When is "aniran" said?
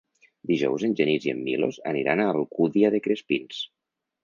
1.91-2.23